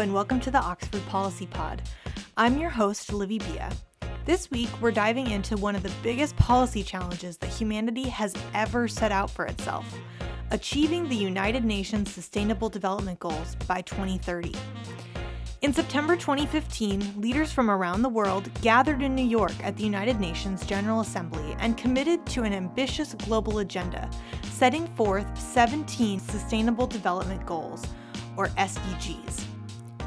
[0.00, 1.82] and welcome to the Oxford Policy Pod.
[2.38, 3.70] I'm your host, Livy Bia.
[4.24, 8.88] This week, we're diving into one of the biggest policy challenges that humanity has ever
[8.88, 9.94] set out for itself
[10.52, 14.54] achieving the United Nations Sustainable Development Goals by 2030.
[15.60, 20.18] In September 2015, leaders from around the world gathered in New York at the United
[20.18, 24.08] Nations General Assembly and committed to an ambitious global agenda,
[24.44, 27.84] setting forth 17 Sustainable Development Goals,
[28.38, 29.49] or SDGs.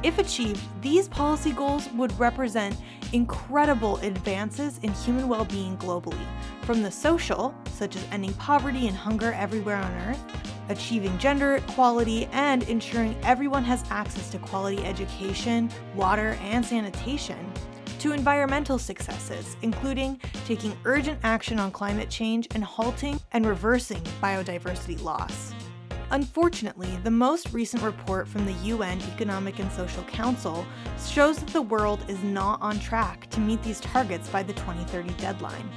[0.03, 2.75] If achieved, these policy goals would represent
[3.13, 6.25] incredible advances in human well being globally,
[6.63, 10.21] from the social, such as ending poverty and hunger everywhere on Earth,
[10.67, 17.51] achieving gender equality, and ensuring everyone has access to quality education, water, and sanitation,
[17.99, 25.01] to environmental successes, including taking urgent action on climate change and halting and reversing biodiversity
[25.01, 25.53] loss.
[26.13, 30.63] Unfortunately, the most recent report from the UN Economic and Social Council
[31.03, 35.11] shows that the world is not on track to meet these targets by the 2030
[35.15, 35.67] deadline.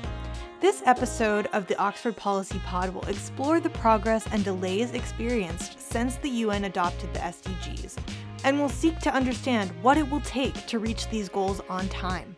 [0.60, 6.16] This episode of the Oxford Policy Pod will explore the progress and delays experienced since
[6.16, 7.96] the UN adopted the SDGs,
[8.44, 12.36] and will seek to understand what it will take to reach these goals on time.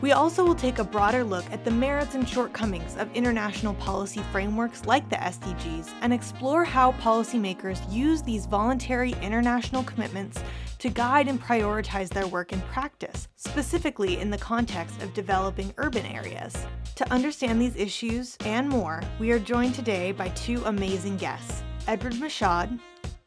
[0.00, 4.22] We also will take a broader look at the merits and shortcomings of international policy
[4.30, 10.40] frameworks like the SDGs and explore how policymakers use these voluntary international commitments
[10.78, 16.06] to guide and prioritize their work in practice, specifically in the context of developing urban
[16.06, 16.54] areas.
[16.94, 22.20] To understand these issues and more, we are joined today by two amazing guests Edward
[22.20, 22.78] the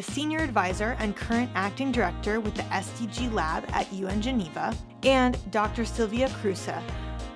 [0.01, 5.85] Senior Advisor and current Acting Director with the SDG Lab at UN Geneva, and Dr.
[5.85, 6.81] Sylvia Croese,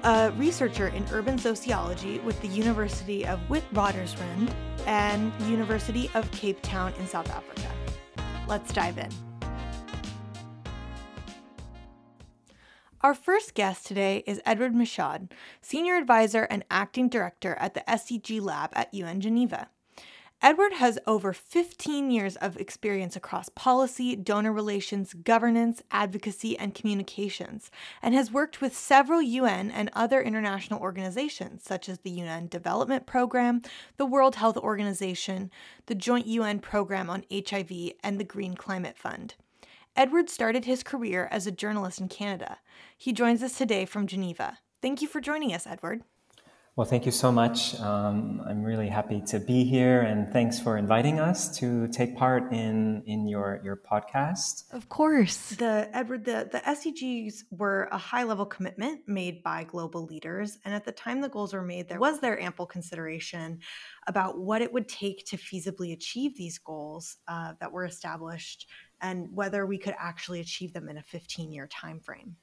[0.03, 4.53] a researcher in urban sociology with the University of Witwatersrand
[4.85, 7.71] and University of Cape Town in South Africa.
[8.47, 9.09] Let's dive in.
[13.01, 15.27] Our first guest today is Edward Michaud,
[15.61, 19.69] Senior Advisor and Acting Director at the SDG Lab at UN Geneva.
[20.41, 27.71] Edward has over 15 years of experience across policy, donor relations, governance, advocacy, and communications,
[28.01, 33.07] and has worked with several UN and other international organizations such as the UN Development
[33.07, 33.61] Program,
[33.97, 35.49] the World Health Organization,
[35.87, 39.35] the Joint UN Program on HIV, and the Green Climate Fund.
[39.95, 42.57] Edward started his career as a journalist in Canada.
[42.97, 44.59] He joins us today from Geneva.
[44.81, 46.03] Thank you for joining us, Edward.
[46.77, 47.79] Well, thank you so much.
[47.79, 52.51] Um, I'm really happy to be here, and thanks for inviting us to take part
[52.51, 54.65] in in your your podcast.
[54.73, 60.03] Of course, the Edward the the SDGs were a high level commitment made by global
[60.03, 63.59] leaders, and at the time the goals were made, there was there ample consideration
[64.07, 68.67] about what it would take to feasibly achieve these goals uh, that were established
[68.99, 72.35] and whether we could actually achieve them in a 15 year time frame?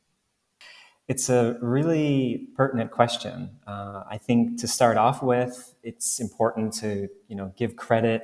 [1.08, 3.50] It's a really pertinent question.
[3.66, 8.22] Uh, I think to start off with, it's important to you know give credit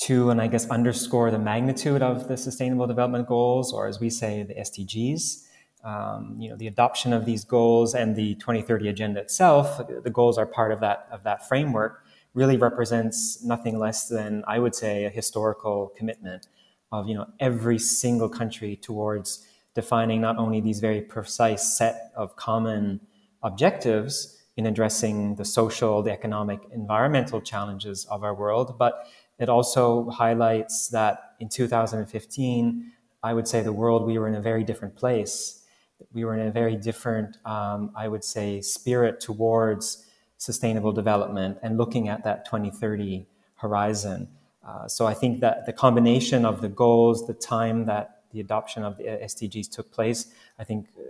[0.00, 4.08] to and I guess underscore the magnitude of the Sustainable Development Goals, or as we
[4.08, 5.44] say, the SDGs.
[5.84, 10.38] Um, you know, the adoption of these goals and the 2030 agenda itself, the goals
[10.38, 12.04] are part of that of that framework,
[12.34, 16.46] really represents nothing less than I would say a historical commitment
[16.90, 22.36] of you know every single country towards defining not only these very precise set of
[22.36, 23.00] common
[23.42, 29.06] objectives in addressing the social, the economic, environmental challenges of our world, but
[29.38, 34.40] it also highlights that in 2015, I would say the world we were in a
[34.40, 35.64] very different place.
[36.12, 40.06] We were in a very different, um, I would say, spirit towards
[40.36, 44.28] sustainable development and looking at that 2030 horizon.
[44.66, 48.84] Uh, so I think that the combination of the goals, the time that the adoption
[48.84, 51.02] of the SDGs took place, I think uh,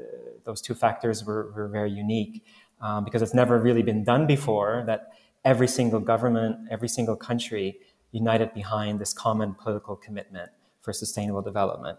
[0.45, 2.45] those two factors were, were very unique
[2.81, 5.13] um, because it's never really been done before that
[5.45, 7.79] every single government, every single country
[8.11, 11.99] united behind this common political commitment for sustainable development.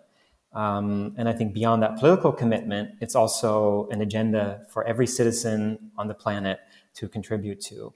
[0.54, 5.92] Um, and I think beyond that political commitment, it's also an agenda for every citizen
[5.98, 6.60] on the planet
[6.96, 7.94] to contribute to.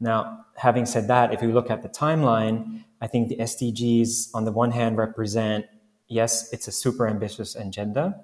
[0.00, 4.44] Now, having said that, if you look at the timeline, I think the SDGs, on
[4.44, 5.66] the one hand, represent
[6.10, 8.20] yes, it's a super ambitious agenda,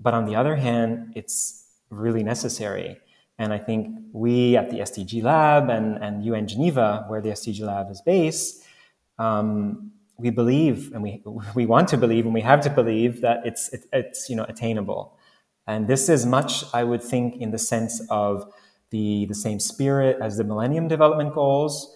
[0.00, 2.98] but on the other hand, it's really necessary.
[3.38, 7.60] And I think we at the SDG Lab and, and UN Geneva, where the SDG
[7.60, 8.64] Lab is based,
[9.18, 11.22] um, we believe and we,
[11.54, 14.46] we want to believe and we have to believe that it's, it, it's you know,
[14.48, 15.16] attainable.
[15.66, 18.50] And this is much, I would think, in the sense of
[18.90, 21.94] the, the same spirit as the Millennium Development Goals,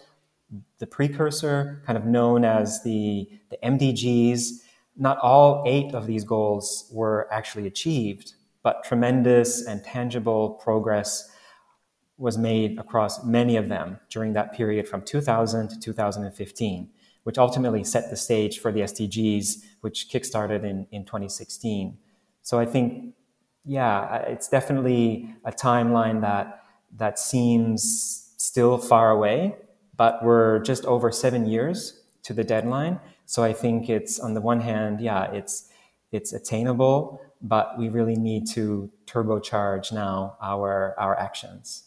[0.79, 4.61] the precursor, kind of known as the, the MDGs,
[5.01, 11.31] not all eight of these goals were actually achieved, but tremendous and tangible progress
[12.19, 16.91] was made across many of them during that period from 2000 to 2015,
[17.23, 21.97] which ultimately set the stage for the SDGs, which kickstarted in, in 2016.
[22.43, 23.15] So I think,
[23.65, 26.63] yeah, it's definitely a timeline that
[26.97, 29.57] that seems still far away,
[29.97, 33.01] but we're just over seven years to the deadline.
[33.31, 35.69] So I think it's on the one hand, yeah, it's
[36.11, 41.85] it's attainable, but we really need to turbocharge now our our actions.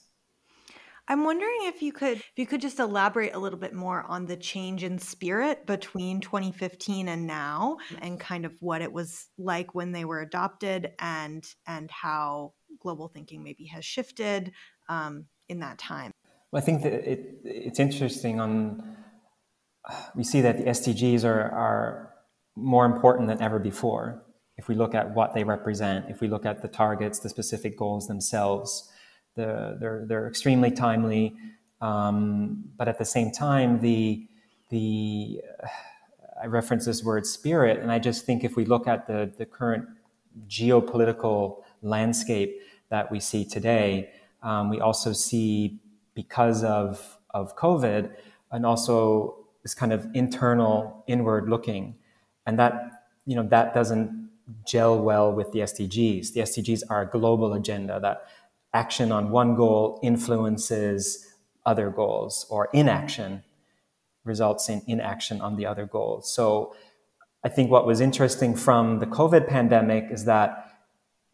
[1.09, 4.25] I'm wondering if you could if you could just elaborate a little bit more on
[4.25, 9.75] the change in spirit between 2015 and now and kind of what it was like
[9.75, 14.53] when they were adopted and and how global thinking maybe has shifted
[14.87, 16.13] um, in that time.
[16.53, 19.02] Well, I think that it, it's interesting on
[20.15, 22.13] we see that the SDGs are, are
[22.55, 24.23] more important than ever before.
[24.57, 27.77] If we look at what they represent, if we look at the targets, the specific
[27.77, 28.89] goals themselves,
[29.35, 31.35] the, they're, they're extremely timely.
[31.81, 34.27] Um, but at the same time, the,
[34.69, 35.67] the uh,
[36.41, 39.45] I reference this word spirit, and I just think if we look at the, the
[39.45, 39.87] current
[40.47, 42.59] geopolitical landscape
[42.89, 44.09] that we see today,
[44.41, 45.79] um, we also see
[46.15, 48.13] because of, of COVID
[48.51, 51.95] and also this kind of internal, inward looking.
[52.45, 52.91] And that,
[53.25, 54.29] you know, that doesn't
[54.67, 56.33] gel well with the SDGs.
[56.33, 58.27] The SDGs are a global agenda that
[58.73, 61.27] action on one goal influences
[61.65, 63.43] other goals or inaction
[64.25, 66.33] results in inaction on the other goals.
[66.33, 66.75] So
[67.43, 70.71] I think what was interesting from the COVID pandemic is that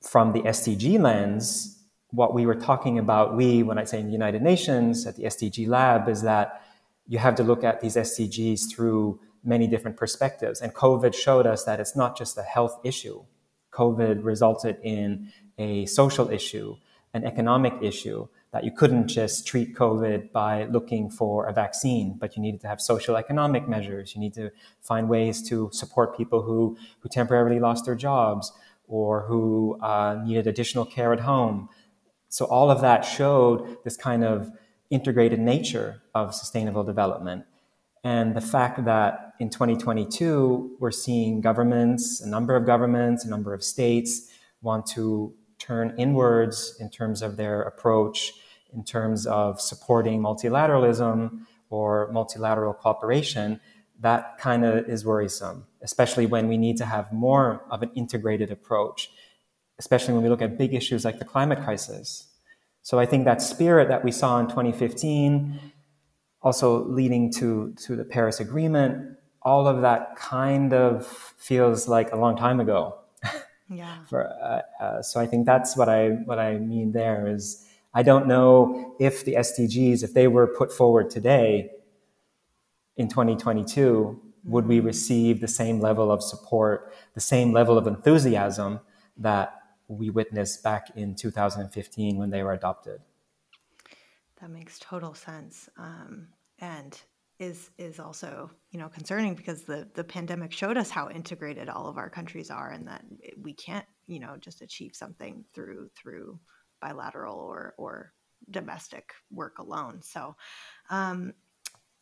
[0.01, 1.77] from the SDG lens,
[2.11, 5.23] what we were talking about, we, when I say in the United Nations at the
[5.23, 6.63] SDG lab, is that
[7.09, 10.61] you have to look at these SDGs through many different perspectives.
[10.61, 13.25] And COVID showed us that it's not just a health issue.
[13.73, 16.75] COVID resulted in a social issue,
[17.15, 22.35] an economic issue, that you couldn't just treat COVID by looking for a vaccine, but
[22.35, 24.13] you needed to have social economic measures.
[24.13, 28.51] You need to find ways to support people who, who temporarily lost their jobs
[28.87, 31.69] or who uh, needed additional care at home.
[32.27, 34.51] So all of that showed this kind of
[34.89, 37.45] integrated nature of sustainable development.
[38.03, 43.53] And the fact that in 2022, we're seeing governments, a number of governments, a number
[43.53, 44.29] of states
[44.61, 48.33] want to turn inwards in terms of their approach,
[48.73, 53.59] in terms of supporting multilateralism or multilateral cooperation,
[53.99, 58.49] that kind of is worrisome, especially when we need to have more of an integrated
[58.49, 59.11] approach,
[59.77, 62.28] especially when we look at big issues like the climate crisis.
[62.81, 65.59] So I think that spirit that we saw in 2015,
[66.41, 71.05] also leading to, to the Paris Agreement, all of that kind of
[71.37, 72.95] feels like a long time ago.
[73.71, 73.99] Yeah.
[74.09, 78.01] For, uh, uh, so I think that's what I what I mean there is I
[78.01, 81.69] don't know if the SDGs, if they were put forward today
[82.97, 84.87] in 2022, would we mm-hmm.
[84.87, 88.79] receive the same level of support, the same level of enthusiasm
[89.17, 89.58] that
[89.89, 93.01] we witnessed back in 2015 when they were adopted.
[94.39, 96.97] That makes total sense, um, and
[97.39, 101.87] is is also you know concerning because the the pandemic showed us how integrated all
[101.87, 103.03] of our countries are, and that
[103.41, 106.39] we can't you know just achieve something through through
[106.79, 108.13] bilateral or or
[108.49, 110.01] domestic work alone.
[110.01, 110.35] So.
[110.89, 111.33] Um,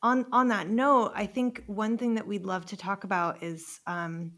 [0.03, 3.79] on on that note, I think one thing that we'd love to talk about is
[3.87, 4.33] um,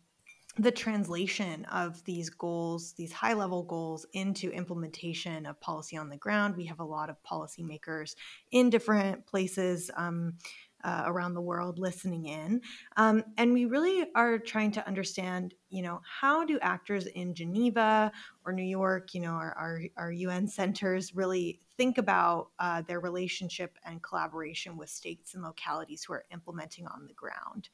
[0.58, 6.18] the translation of these goals, these high level goals, into implementation of policy on the
[6.18, 6.58] ground.
[6.58, 8.16] We have a lot of policymakers
[8.52, 9.90] in different places.
[9.96, 10.34] Um,
[10.82, 12.62] uh, around the world listening in
[12.96, 18.10] um, and we really are trying to understand you know how do actors in geneva
[18.46, 23.02] or new york you know our, our, our un centers really think about uh, their
[23.02, 27.68] relationship and collaboration with states and localities who are implementing on the ground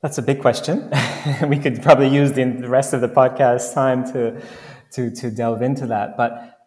[0.00, 0.90] that's a big question.
[1.48, 4.40] we could probably use the, rest of the podcast time to,
[4.92, 6.16] to, to delve into that.
[6.16, 6.58] But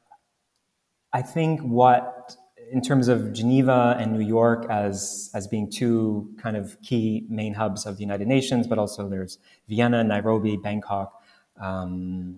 [1.13, 2.35] I think what,
[2.71, 7.53] in terms of Geneva and New York as, as being two kind of key main
[7.53, 9.37] hubs of the United Nations, but also there's
[9.69, 11.13] Vienna, Nairobi, Bangkok,
[11.59, 12.37] um,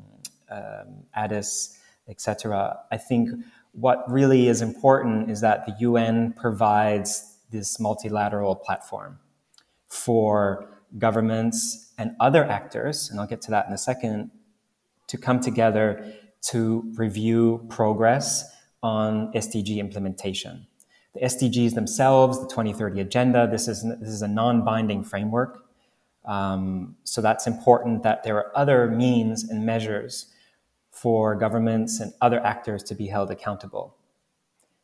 [0.51, 2.77] um, Addis, etc.
[2.91, 3.29] I think
[3.71, 9.19] what really is important is that the UN provides this multilateral platform
[9.87, 14.31] for governments, and other actors, and I'll get to that in a second,
[15.07, 18.45] to come together to review progress
[18.81, 20.67] on SDG implementation.
[21.13, 25.65] The SDGs themselves, the 2030 Agenda, this is, this is a non binding framework.
[26.25, 30.27] Um, so that's important that there are other means and measures
[30.91, 33.95] for governments and other actors to be held accountable.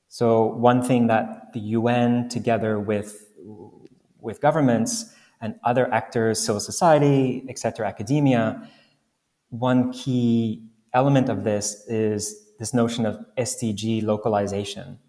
[0.08, 3.26] So one thing that the UN, together with
[4.22, 8.68] with governments and other actors, civil society, etc., academia,
[9.50, 15.00] one key element of this is this notion of SDG localization.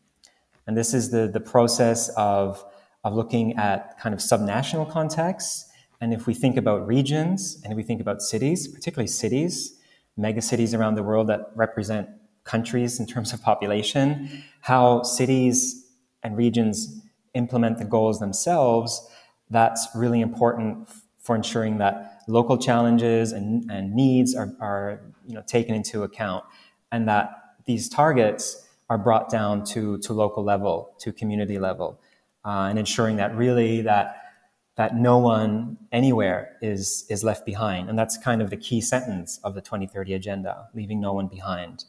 [0.66, 2.64] And this is the, the process of,
[3.02, 5.68] of looking at kind of subnational contexts.
[6.00, 9.76] And if we think about regions and if we think about cities, particularly cities,
[10.16, 12.08] mega cities around the world that represent
[12.44, 15.86] countries in terms of population, how cities
[16.22, 17.00] and regions
[17.34, 19.08] implement the goals themselves,
[19.50, 20.88] that's really important
[21.18, 26.44] for ensuring that local challenges and, and needs are, are you know, taken into account
[26.92, 27.30] and that
[27.66, 32.00] these targets are brought down to, to local level, to community level,
[32.44, 34.16] uh, and ensuring that really that
[34.76, 39.38] that no one anywhere is is left behind, and that's kind of the key sentence
[39.44, 41.84] of the 2030 agenda: leaving no one behind.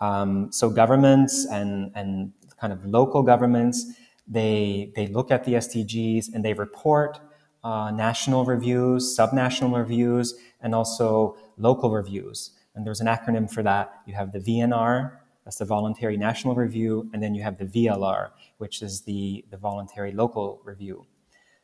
[0.00, 3.86] Um, so governments and and kind of local governments
[4.30, 7.20] they they look at the SDGs and they report
[7.62, 12.52] uh, national reviews, subnational reviews, and also local reviews.
[12.74, 13.92] And there's an acronym for that.
[14.06, 18.30] You have the VNR, that's the Voluntary National Review, and then you have the VLR,
[18.58, 21.06] which is the, the Voluntary Local Review.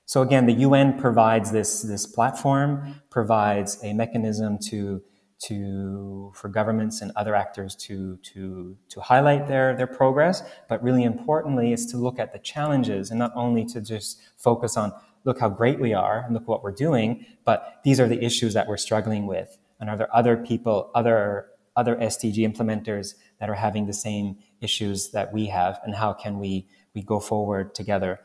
[0.07, 5.03] So again, the UN provides this, this platform, provides a mechanism to,
[5.38, 11.05] to, for governments and other actors to, to, to highlight their, their progress, but really
[11.05, 14.93] importantly is to look at the challenges and not only to just focus on
[15.25, 18.55] look how great we are and look what we're doing, but these are the issues
[18.55, 19.59] that we're struggling with.
[19.81, 25.11] And are there other people, other other SDG implementers that are having the same issues
[25.11, 28.21] that we have, and how can we we go forward together?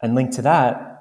[0.00, 0.96] And linked to that,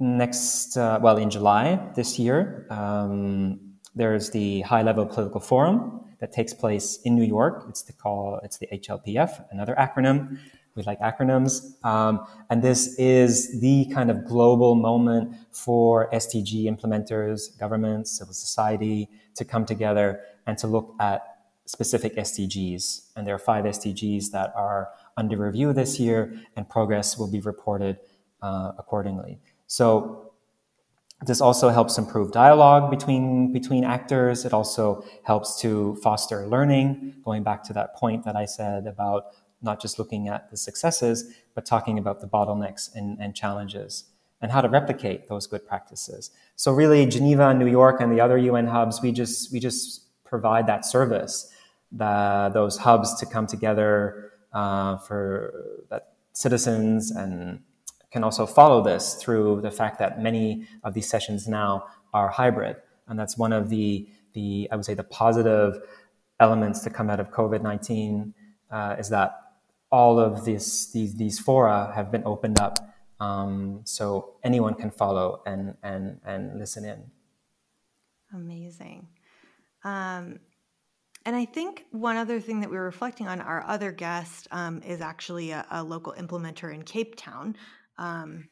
[0.00, 3.60] next uh, well in July this year, um,
[3.94, 7.64] there's the High Level Political Forum that takes place in New York.
[7.68, 8.40] It's the call.
[8.42, 10.38] It's the HLPF, another acronym.
[10.76, 11.84] We like acronyms.
[11.84, 19.08] Um, and this is the kind of global moment for SDG implementers, governments, civil society
[19.34, 21.22] to come together and to look at
[21.66, 23.10] specific SDGs.
[23.16, 27.40] And there are five SDGs that are under review this year, and progress will be
[27.40, 27.98] reported
[28.42, 29.38] uh, accordingly.
[29.66, 30.29] So
[31.26, 34.44] this also helps improve dialogue between between actors.
[34.44, 37.16] It also helps to foster learning.
[37.24, 39.26] Going back to that point that I said about
[39.62, 44.04] not just looking at the successes, but talking about the bottlenecks and, and challenges
[44.40, 46.30] and how to replicate those good practices.
[46.56, 50.06] So really, Geneva, and New York, and the other UN hubs, we just we just
[50.24, 51.52] provide that service,
[51.92, 57.60] the, those hubs to come together uh, for that citizens and
[58.10, 62.76] can also follow this through the fact that many of these sessions now are hybrid,
[63.08, 65.82] and that's one of the the I would say the positive
[66.38, 68.34] elements to come out of COVID nineteen
[68.70, 69.40] uh, is that
[69.90, 72.78] all of these, these, these fora have been opened up
[73.18, 77.02] um, so anyone can follow and, and, and listen in.
[78.32, 79.08] Amazing.
[79.84, 80.38] Um,
[81.26, 84.80] and I think one other thing that we were reflecting on, our other guest um,
[84.82, 87.56] is actually a, a, local implementer in Cape Town.
[88.00, 88.48] Um,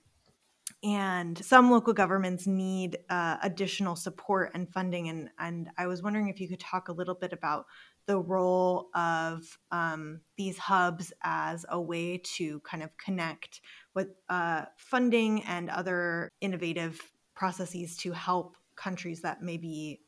[0.85, 5.09] and some local governments need uh, additional support and funding.
[5.09, 7.67] And, and I was wondering if you could talk a little bit about
[8.07, 13.61] the role of um, these hubs as a way to kind of connect
[13.95, 17.01] with uh, funding and other innovative
[17.35, 20.01] processes to help countries that maybe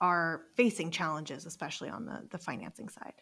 [0.00, 3.14] are facing challenges, especially on the, the financing side.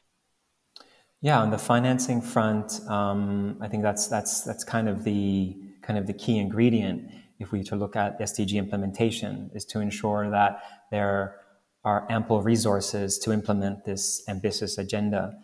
[1.23, 5.57] Yeah, on the financing front, um, I think that's that's that's kind of the
[5.87, 10.31] kind of the key ingredient if we to look at SDG implementation is to ensure
[10.31, 11.37] that there
[11.85, 15.35] are ample resources to implement this ambitious agenda.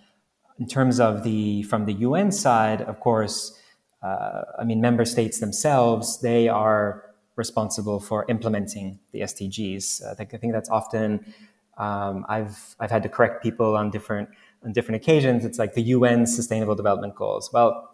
[0.58, 3.58] In terms of the from the UN side, of course,
[4.02, 7.04] uh, I mean member states themselves they are
[7.36, 10.04] responsible for implementing the SDGs.
[10.10, 11.32] I think, I think that's often
[11.78, 14.28] um, I've I've had to correct people on different
[14.64, 15.44] on different occasions.
[15.44, 17.50] It's like the UN Sustainable Development Goals.
[17.52, 17.90] Well,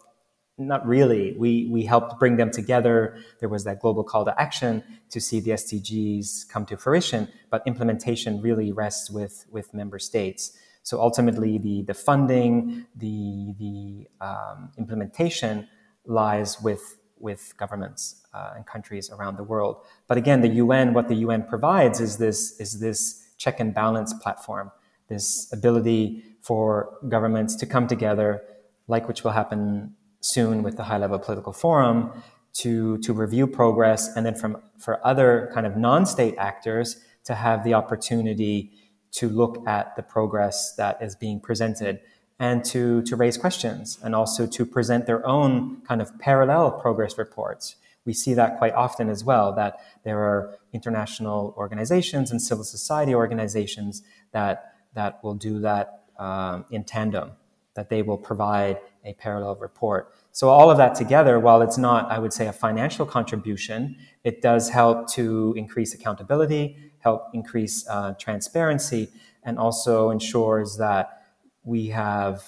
[0.59, 1.35] not really.
[1.37, 3.17] We, we helped bring them together.
[3.39, 7.63] There was that global call to action to see the SDGs come to fruition, but
[7.65, 10.57] implementation really rests with, with member states.
[10.83, 15.67] So ultimately, the, the funding, the, the um, implementation
[16.05, 19.77] lies with, with governments uh, and countries around the world.
[20.07, 24.13] But again, the UN, what the UN provides is this, is this check and balance
[24.13, 24.71] platform,
[25.07, 28.43] this ability for governments to come together,
[28.87, 32.11] like which will happen soon with the high level political forum
[32.53, 37.35] to, to review progress, and then from, for other kind of non state actors to
[37.35, 38.71] have the opportunity
[39.11, 41.99] to look at the progress that is being presented
[42.39, 47.17] and to, to raise questions and also to present their own kind of parallel progress
[47.17, 47.75] reports.
[48.05, 53.13] We see that quite often as well, that there are international organizations and civil society
[53.13, 57.31] organizations that, that will do that um, in tandem,
[57.75, 60.13] that they will provide a parallel report.
[60.31, 64.41] So, all of that together, while it's not, I would say, a financial contribution, it
[64.41, 69.09] does help to increase accountability, help increase uh, transparency,
[69.43, 71.23] and also ensures that
[71.63, 72.43] we have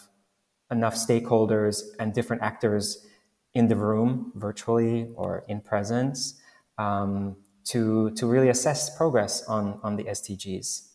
[0.72, 3.06] enough stakeholders and different actors
[3.54, 6.40] in the room, virtually or in presence,
[6.78, 10.88] um, to, to really assess progress on, on the SDGs.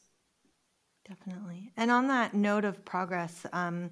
[1.06, 1.72] Definitely.
[1.76, 3.90] And on that note of progress, um,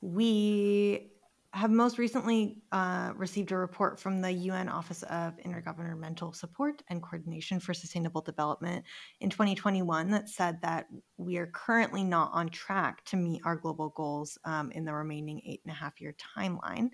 [0.00, 1.12] we
[1.56, 7.02] have most recently uh, received a report from the UN Office of Intergovernmental Support and
[7.02, 8.84] Coordination for Sustainable Development
[9.20, 10.86] in 2021 that said that
[11.16, 15.40] we are currently not on track to meet our global goals um, in the remaining
[15.46, 16.90] eight and a half year timeline.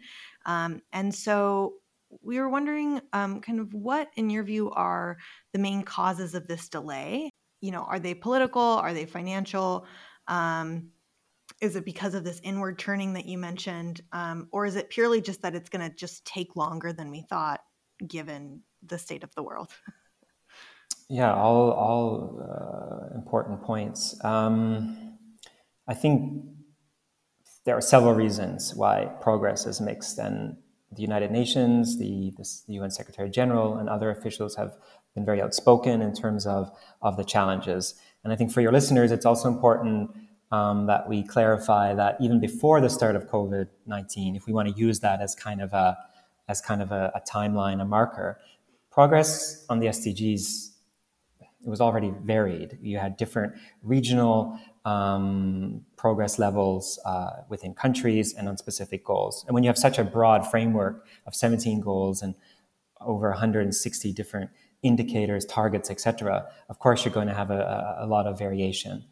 [0.46, 1.74] Um, and so
[2.22, 5.16] we were wondering um, kind of what, in your view, are
[5.52, 7.30] the main causes of this delay?
[7.60, 8.62] You know, are they political?
[8.62, 9.86] Are they financial?
[11.62, 15.20] Is it because of this inward turning that you mentioned um, or is it purely
[15.22, 17.60] just that it's going to just take longer than we thought
[18.06, 19.70] given the state of the world?
[21.08, 24.16] Yeah all all uh, important points.
[24.24, 25.18] Um,
[25.86, 26.44] i think
[27.66, 30.56] there are several reasons why progress is mixed and
[30.92, 32.32] the united nations the,
[32.66, 34.72] the un secretary general and other officials have
[35.14, 36.70] been very outspoken in terms of
[37.02, 37.94] of the challenges.
[38.24, 40.10] And i think for your listeners it's also important
[40.52, 44.68] um, that we clarify that even before the start of COVID nineteen, if we want
[44.68, 45.98] to use that as kind of a
[46.48, 48.38] as kind of a, a timeline, a marker,
[48.90, 50.72] progress on the SDGs
[51.64, 52.78] it was already varied.
[52.82, 59.44] You had different regional um, progress levels uh, within countries and on specific goals.
[59.46, 62.34] And when you have such a broad framework of 17 goals and
[63.00, 64.50] over 160 different
[64.82, 69.04] indicators, targets, etc., of course you're going to have a, a lot of variation.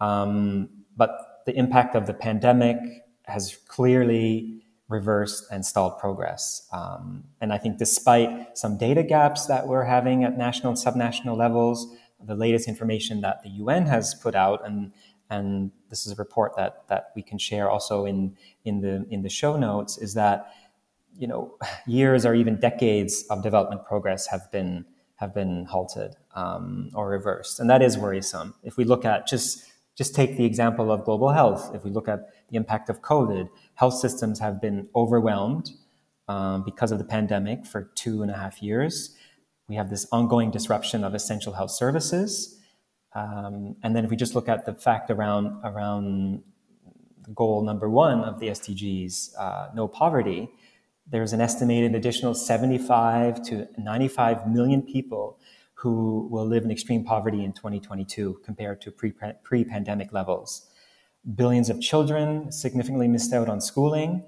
[0.00, 0.70] Um,
[1.00, 2.76] but the impact of the pandemic
[3.24, 6.68] has clearly reversed and stalled progress.
[6.72, 11.38] Um, and I think despite some data gaps that we're having at national and subnational
[11.38, 14.92] levels, the latest information that the UN has put out, and
[15.30, 18.36] and this is a report that that we can share also in
[18.66, 20.52] in the in the show notes, is that
[21.16, 24.84] you know years or even decades of development progress have been
[25.14, 28.54] have been halted um, or reversed, and that is worrisome.
[28.62, 29.64] If we look at just
[30.00, 31.72] just take the example of global health.
[31.74, 35.72] If we look at the impact of COVID, health systems have been overwhelmed
[36.26, 39.14] um, because of the pandemic for two and a half years.
[39.68, 42.58] We have this ongoing disruption of essential health services.
[43.14, 46.44] Um, and then if we just look at the fact around, around
[47.34, 50.48] goal number one of the SDGs, uh, no poverty,
[51.06, 55.38] there's an estimated additional 75 to 95 million people
[55.80, 60.66] who will live in extreme poverty in 2022 compared to pre pandemic levels.
[61.34, 64.22] Billions of children significantly missed out on schooling.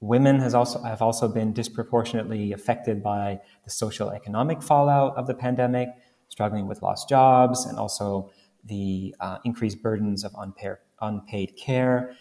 [0.00, 5.34] Women has also, have also been disproportionately affected by the social economic fallout of the
[5.34, 5.88] pandemic,
[6.28, 8.30] struggling with lost jobs and also
[8.64, 12.16] the uh, increased burdens of unpaid, unpaid care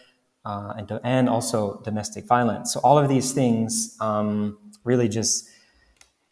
[0.45, 2.73] uh, and, and also domestic violence.
[2.73, 5.49] So, all of these things um, really just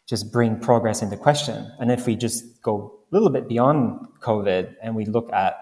[0.06, 1.70] just bring progress into question.
[1.78, 5.56] And if we just go a little bit beyond COVID and we look at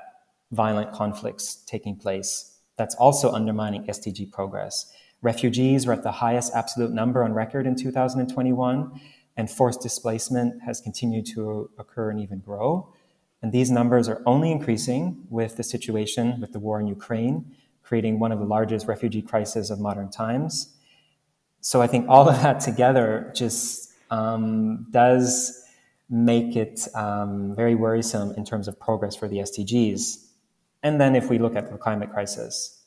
[0.50, 4.90] violent conflicts taking place, that's also undermining SDG progress.
[5.22, 9.00] Refugees were at the highest absolute number on record in 2021,
[9.36, 12.92] and forced displacement has continued to occur and even grow.
[13.42, 18.18] And these numbers are only increasing with the situation with the war in Ukraine, creating
[18.18, 20.74] one of the largest refugee crises of modern times.
[21.60, 25.62] So I think all of that together just um, does
[26.08, 30.26] make it um, very worrisome in terms of progress for the SDGs.
[30.82, 32.82] And then if we look at the climate crisis,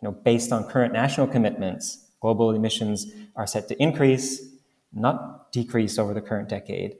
[0.00, 4.40] you know, based on current national commitments, global emissions are set to increase,
[4.92, 6.96] not decrease over the current decade,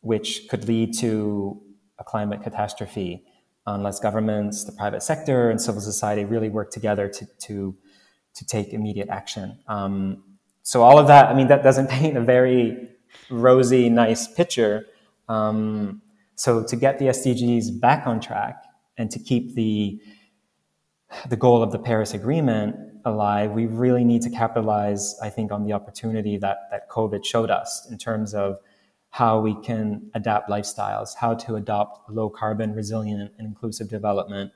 [0.00, 1.62] which could lead to
[1.98, 3.24] a climate catastrophe
[3.66, 7.76] unless governments, the private sector, and civil society really work together to, to,
[8.34, 9.58] to take immediate action.
[9.68, 10.24] Um,
[10.62, 12.88] so all of that, I mean, that doesn't paint a very
[13.30, 14.86] rosy, nice picture.
[15.28, 16.02] Um,
[16.34, 18.64] so to get the SDGs back on track
[18.96, 20.00] and to keep the
[21.28, 25.64] the goal of the Paris Agreement alive, we really need to capitalize, I think, on
[25.64, 28.56] the opportunity that, that COVID showed us in terms of
[29.10, 34.52] how we can adapt lifestyles, how to adopt low carbon, resilient, and inclusive development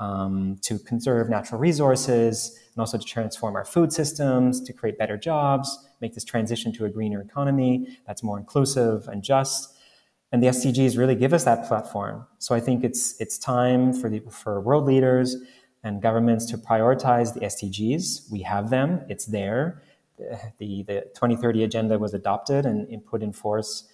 [0.00, 5.16] um, to conserve natural resources and also to transform our food systems, to create better
[5.16, 9.74] jobs, make this transition to a greener economy that's more inclusive and just.
[10.30, 12.26] And the SDGs really give us that platform.
[12.38, 15.36] So I think it's it's time for the for world leaders
[15.82, 18.30] and governments to prioritize the SDGs.
[18.30, 19.82] We have them; it's there.
[20.58, 23.88] The, the, 2030 agenda was adopted and, and put in force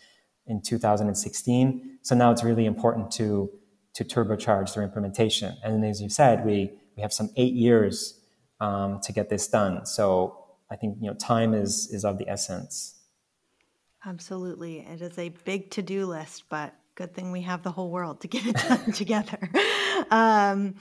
[0.46, 1.98] in 2016.
[2.02, 3.50] So now it's really important to
[3.94, 5.57] to turbocharge their implementation.
[5.62, 8.20] And as you said, we we have some eight years
[8.61, 9.87] um, to get this done.
[9.87, 10.38] So
[10.70, 12.94] I think you know time is is of the essence.
[14.04, 17.90] Absolutely, it is a big to do list, but good thing we have the whole
[17.90, 19.50] world to get it done together.
[20.11, 20.74] Um,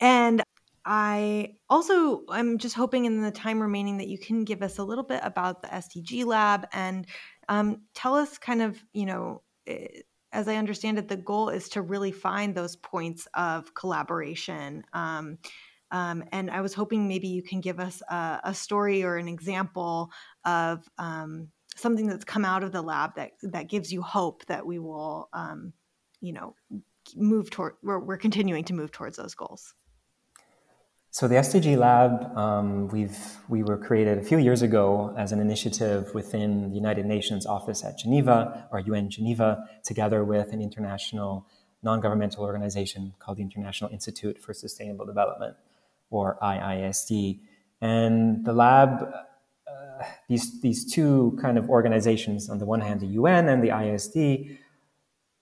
[0.00, 0.42] and
[0.84, 4.84] I also I'm just hoping in the time remaining that you can give us a
[4.84, 7.06] little bit about the SDG lab and
[7.48, 9.42] um, tell us kind of you know.
[10.32, 14.84] As I understand it, the goal is to really find those points of collaboration.
[14.92, 15.38] Um,
[15.90, 19.28] um, and I was hoping maybe you can give us a, a story or an
[19.28, 20.10] example
[20.44, 24.64] of um, something that's come out of the lab that that gives you hope that
[24.64, 25.72] we will, um,
[26.20, 26.54] you know,
[27.16, 27.74] move toward.
[27.82, 29.74] We're, we're continuing to move towards those goals.
[31.12, 33.18] So the SDG Lab, um, we've
[33.48, 37.84] we were created a few years ago as an initiative within the United Nations office
[37.84, 41.48] at Geneva, or UN Geneva, together with an international
[41.82, 45.56] non-governmental organization called the International Institute for Sustainable Development,
[46.10, 47.40] or IISD.
[47.80, 53.14] And the lab, uh, these these two kind of organizations, on the one hand, the
[53.18, 54.58] UN and the IISD,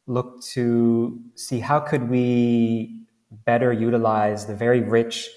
[0.07, 3.05] look to see how could we
[3.45, 5.29] better utilize the very rich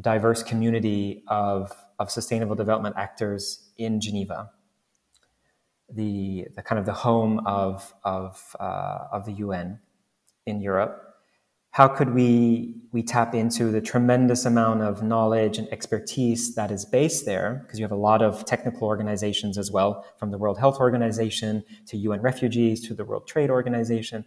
[0.00, 4.50] diverse community of, of sustainable development actors in Geneva,
[5.92, 9.80] the, the kind of the home of, of, uh, of the UN
[10.44, 11.02] in Europe.
[11.70, 16.86] How could we, we tap into the tremendous amount of knowledge and expertise that is
[16.86, 17.60] based there?
[17.62, 21.64] Because you have a lot of technical organizations as well, from the World Health Organization
[21.88, 24.24] to UN Refugees to the World Trade Organization,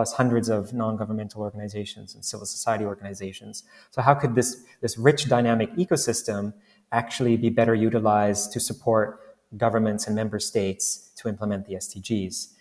[0.00, 3.64] plus hundreds of non-governmental organizations and civil society organizations.
[3.90, 6.54] So how could this, this rich dynamic ecosystem
[6.90, 9.20] actually be better utilized to support
[9.58, 12.54] governments and member states to implement the SDGs?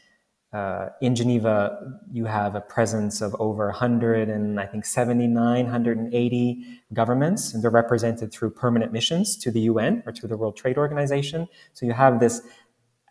[0.51, 1.79] Uh, in Geneva,
[2.11, 7.71] you have a presence of over 100 and I think 79, 180 governments, and they're
[7.71, 11.47] represented through permanent missions to the UN or to the World Trade Organization.
[11.71, 12.41] So you have this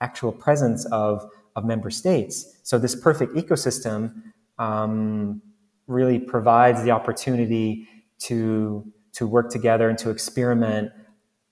[0.02, 1.26] actual presence of
[1.58, 2.56] of member states.
[2.62, 4.22] So this perfect ecosystem
[4.58, 5.42] um,
[5.86, 7.88] really provides the opportunity
[8.20, 10.92] to to work together and to experiment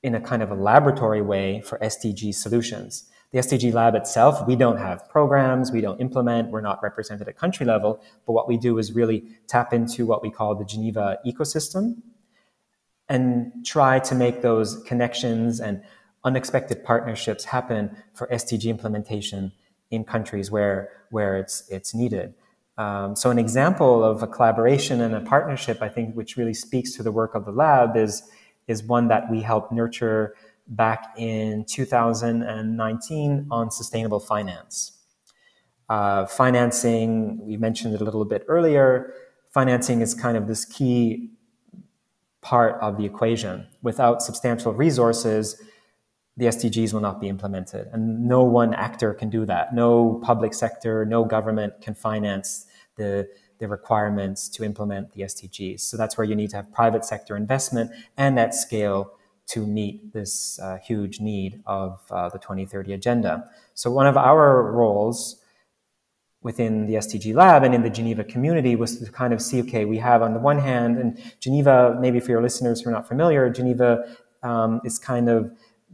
[0.02, 3.10] in a kind of a laboratory way for SDG solutions.
[3.32, 7.36] The SDG lab itself, we don't have programs, we don't implement, we're not represented at
[7.36, 11.18] country level, but what we do is really tap into what we call the Geneva
[11.26, 11.96] ecosystem
[13.08, 15.82] and try to make those connections and
[16.22, 19.52] unexpected partnerships happen for SDG implementation
[19.90, 22.34] in countries where where it's it's needed.
[22.78, 26.92] Um, so an example of a collaboration and a partnership, I think, which really speaks
[26.96, 28.22] to the work of the lab, is
[28.68, 30.34] is one that we helped nurture
[30.68, 34.92] back in 2019 on sustainable finance.
[35.88, 39.14] Uh, financing, we mentioned it a little bit earlier.
[39.52, 41.30] Financing is kind of this key
[42.42, 43.66] part of the equation.
[43.82, 45.62] Without substantial resources,
[46.36, 47.88] the SDGs will not be implemented.
[47.92, 49.74] And no one actor can do that.
[49.74, 55.80] No public sector, no government can finance the, the requirements to implement the SDGs.
[55.80, 59.12] So that's where you need to have private sector investment and at scale
[59.48, 63.48] to meet this uh, huge need of uh, the 2030 agenda.
[63.74, 65.40] So one of our roles
[66.42, 69.84] within the SDG lab and in the Geneva community was to kind of see, okay,
[69.84, 73.08] we have on the one hand, and Geneva, maybe for your listeners who are not
[73.08, 75.50] familiar, Geneva um, is kind of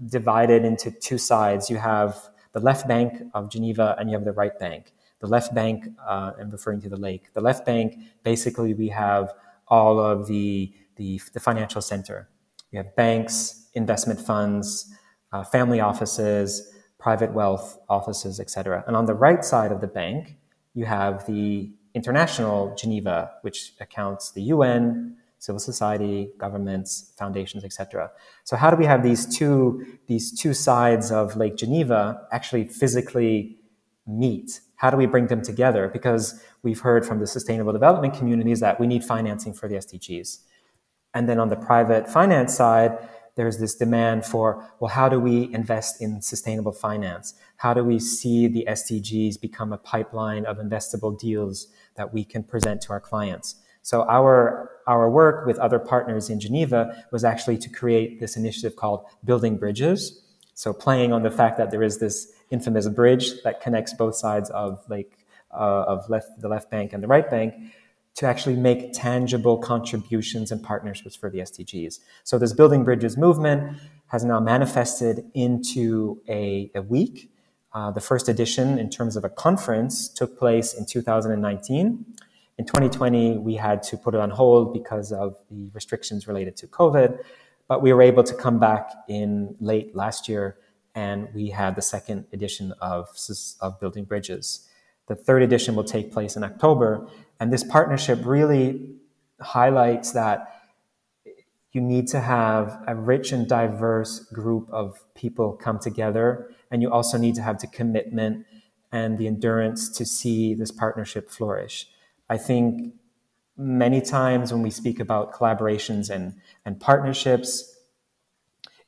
[0.09, 1.71] divided into two sides.
[1.71, 2.17] You have
[2.53, 4.93] the left bank of Geneva and you have the right bank.
[5.21, 7.33] The left bank, uh, I'm referring to the lake.
[7.35, 9.33] The left bank, basically, we have
[9.69, 12.29] all of the, the, the financial center.
[12.73, 14.93] We have banks, investment funds,
[15.33, 18.85] uh, family offices, private wealth offices, etc.
[18.87, 20.37] And on the right side of the bank,
[20.75, 28.09] you have the international Geneva, which accounts the UN, civil society, governments, foundations, etc.
[28.45, 32.01] So how do we have these two these two sides of Lake Geneva
[32.31, 33.57] actually physically
[34.07, 34.61] meet?
[34.77, 35.89] How do we bring them together?
[35.89, 40.39] Because we've heard from the sustainable development communities that we need financing for the SDGs.
[41.13, 42.97] And then on the private finance side,
[43.35, 47.35] there's this demand for, well, how do we invest in sustainable finance?
[47.57, 52.45] How do we see the SDGs become a pipeline of investable deals that we can
[52.45, 53.57] present to our clients?
[53.83, 58.77] So our, our work with other partners in Geneva was actually to create this initiative
[58.77, 60.23] called Building Bridges.
[60.55, 64.51] So playing on the fact that there is this infamous bridge that connects both sides
[64.51, 65.19] of like
[65.53, 67.55] uh, of left the left bank and the right bank
[68.15, 72.01] to actually make tangible contributions and partnerships for the SDGs.
[72.25, 77.31] So this Building Bridges movement has now manifested into a, a week.
[77.73, 82.05] Uh, the first edition, in terms of a conference, took place in 2019.
[82.63, 86.69] In 2020, we had to put it on hold because of the restrictions related to
[86.69, 87.19] COVID,
[87.67, 90.59] but we were able to come back in late last year
[90.95, 93.09] and we had the second edition of,
[93.61, 94.69] of Building Bridges.
[95.09, 97.09] The third edition will take place in October,
[97.41, 98.95] and this partnership really
[99.41, 100.63] highlights that
[101.73, 106.93] you need to have a rich and diverse group of people come together, and you
[106.93, 108.47] also need to have the commitment
[108.93, 111.89] and the endurance to see this partnership flourish.
[112.33, 112.95] I think
[113.59, 117.77] many times when we speak about collaborations and, and partnerships,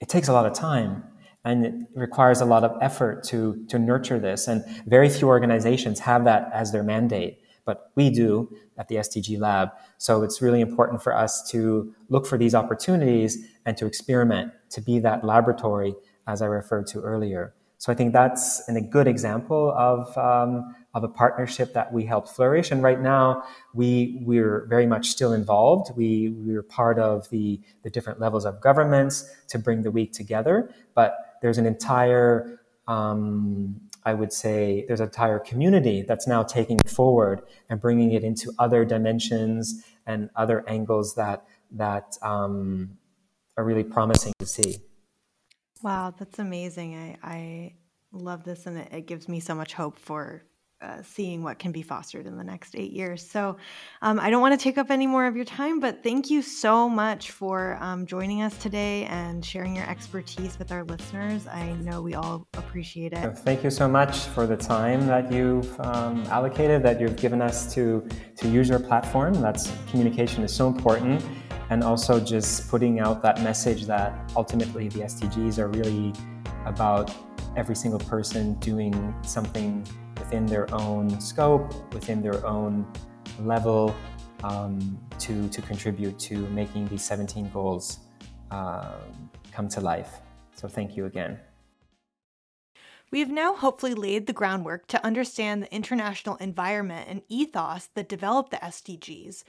[0.00, 1.04] it takes a lot of time
[1.44, 4.48] and it requires a lot of effort to, to nurture this.
[4.48, 9.40] And very few organizations have that as their mandate but we do at the SDG
[9.40, 9.70] Lab.
[9.96, 14.82] So it's really important for us to look for these opportunities and to experiment, to
[14.82, 15.94] be that laboratory,
[16.26, 17.54] as I referred to earlier.
[17.84, 22.06] So I think that's an, a good example of, um, of a partnership that we
[22.06, 22.70] help flourish.
[22.70, 23.44] And right now,
[23.74, 25.94] we, we're very much still involved.
[25.94, 30.72] We, we're part of the, the different levels of governments to bring the week together.
[30.94, 36.78] But there's an entire um, I would say there's an entire community that's now taking
[36.78, 42.96] it forward and bringing it into other dimensions and other angles that that um,
[43.58, 44.76] are really promising to see.
[45.84, 46.96] Wow, that's amazing.
[46.96, 47.74] I, I
[48.10, 50.42] love this, and it, it gives me so much hope for
[50.80, 53.22] uh, seeing what can be fostered in the next eight years.
[53.30, 53.58] So
[54.00, 56.40] um, I don't want to take up any more of your time, but thank you
[56.40, 61.46] so much for um, joining us today and sharing your expertise with our listeners.
[61.46, 63.38] I know we all appreciate it.
[63.38, 67.72] Thank you so much for the time that you've um, allocated, that you've given us
[67.74, 69.34] to, to use your platform.
[69.34, 71.22] That's communication is so important.
[71.70, 76.12] And also just putting out that message that ultimately the SDGs are really
[76.66, 77.14] about
[77.56, 79.86] every single person doing something
[80.18, 82.86] within their own scope, within their own
[83.40, 83.94] level,
[84.42, 88.00] um, to, to contribute to making these 17 goals
[88.50, 88.96] uh,
[89.52, 90.20] come to life.
[90.54, 91.40] So, thank you again.
[93.10, 98.08] We have now hopefully laid the groundwork to understand the international environment and ethos that
[98.08, 99.44] developed the SDGs,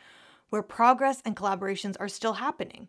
[0.50, 2.88] where progress and collaborations are still happening.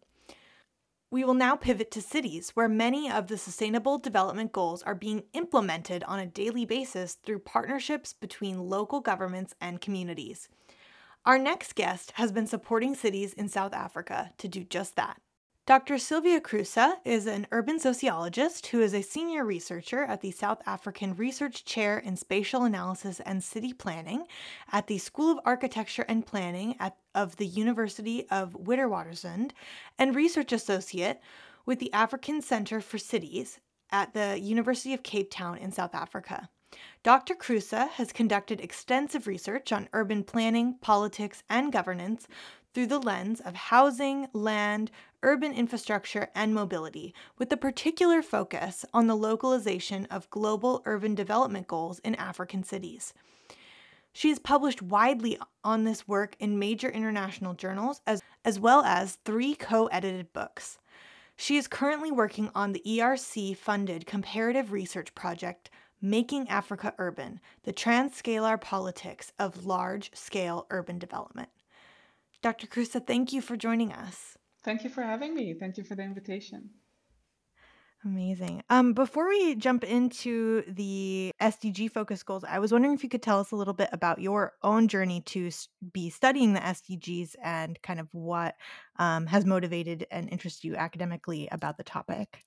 [1.10, 5.22] We will now pivot to cities, where many of the Sustainable Development Goals are being
[5.34, 10.48] implemented on a daily basis through partnerships between local governments and communities.
[11.24, 15.20] Our next guest has been supporting cities in South Africa to do just that.
[15.66, 15.98] Dr.
[15.98, 21.16] Sylvia Croese is an urban sociologist who is a senior researcher at the South African
[21.16, 24.26] Research Chair in Spatial Analysis and City Planning
[24.70, 29.50] at the School of Architecture and Planning at, of the University of Witwatersrand
[29.98, 31.20] and research associate
[31.64, 33.58] with the African Center for Cities
[33.90, 36.48] at the University of Cape Town in South Africa.
[37.02, 37.34] Dr.
[37.34, 42.28] Croese has conducted extensive research on urban planning, politics, and governance
[42.76, 44.90] through the lens of housing, land,
[45.26, 51.66] urban infrastructure, and mobility, with a particular focus on the localization of global urban development
[51.66, 53.12] goals in African cities.
[54.12, 59.18] She has published widely on this work in major international journals, as, as well as
[59.24, 60.78] three co edited books.
[61.36, 67.72] She is currently working on the ERC funded comparative research project Making Africa Urban The
[67.72, 71.48] Transcalar Politics of Large Scale Urban Development.
[72.42, 72.68] Dr.
[72.68, 74.38] Croese, thank you for joining us.
[74.66, 75.54] Thank you for having me.
[75.54, 76.70] Thank you for the invitation.
[78.04, 78.64] Amazing.
[78.68, 83.22] Um, before we jump into the SDG focus goals, I was wondering if you could
[83.22, 85.50] tell us a little bit about your own journey to
[85.92, 88.56] be studying the SDGs and kind of what
[88.98, 92.44] um, has motivated and interested you academically about the topic.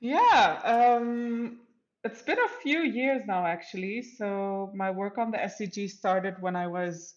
[0.00, 1.60] Yeah, um,
[2.02, 4.02] it's been a few years now, actually.
[4.02, 7.14] So, my work on the SDG started when I was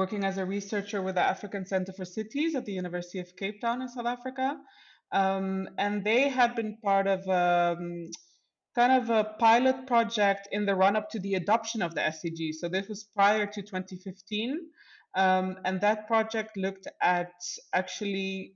[0.00, 3.60] working as a researcher with the African Center for Cities at the University of Cape
[3.60, 4.56] Town in South Africa.
[5.12, 8.08] Um, and they had been part of um,
[8.74, 12.54] kind of a pilot project in the run up to the adoption of the SDG.
[12.54, 14.58] So this was prior to 2015.
[15.16, 17.34] Um, and that project looked at
[17.74, 18.54] actually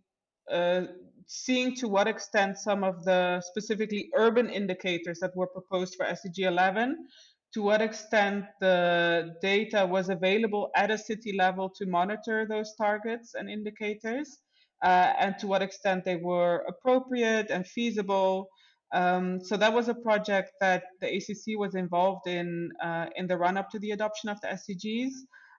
[0.50, 0.82] uh,
[1.26, 6.38] seeing to what extent some of the specifically urban indicators that were proposed for SDG
[6.38, 7.06] 11,
[7.54, 13.34] to what extent the data was available at a city level to monitor those targets
[13.34, 14.38] and indicators,
[14.82, 18.48] uh, and to what extent they were appropriate and feasible.
[18.92, 23.36] Um, so that was a project that the ACC was involved in uh, in the
[23.36, 25.14] run up to the adoption of the SDGs.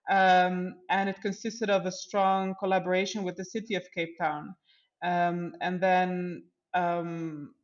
[0.08, 4.54] Um, and it consisted of a strong collaboration with the city of Cape Town.
[5.04, 6.44] Um, and then
[6.76, 7.56] um,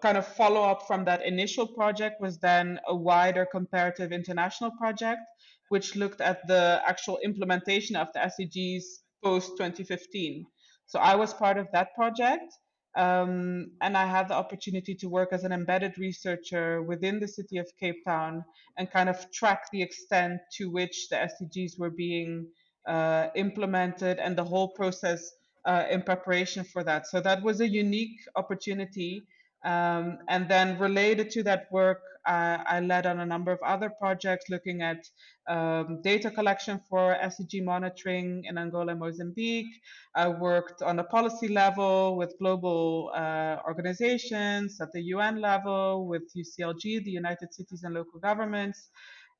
[0.00, 5.20] kind of follow up from that initial project was then a wider comparative international project,
[5.68, 8.82] which looked at the actual implementation of the SDGs
[9.22, 10.46] post 2015.
[10.86, 12.52] So I was part of that project.
[12.94, 17.56] Um, and I had the opportunity to work as an embedded researcher within the city
[17.56, 18.44] of Cape Town
[18.76, 22.48] and kind of track the extent to which the SDGs were being
[22.86, 25.30] uh, implemented and the whole process
[25.64, 27.06] uh, in preparation for that.
[27.06, 29.22] So that was a unique opportunity.
[29.64, 33.90] Um, and then related to that work, uh, I led on a number of other
[33.90, 35.08] projects looking at
[35.48, 39.74] um, data collection for SDG monitoring in Angola and Mozambique.
[40.14, 46.22] I worked on a policy level with global uh, organizations at the UN level with
[46.36, 48.90] UCLG, the United Cities and Local Governments.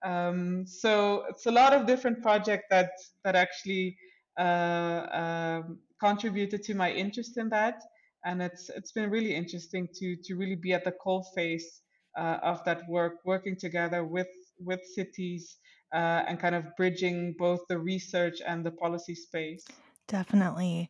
[0.04, 2.90] Um, so it's a lot of different projects that
[3.22, 3.96] that actually
[4.38, 7.80] uh, um, contributed to my interest in that,
[8.24, 11.82] and it's it's been really interesting to to really be at the coal face
[12.16, 15.58] uh, of that work, working together with with cities
[15.92, 19.64] uh, and kind of bridging both the research and the policy space.
[20.08, 20.88] Definitely.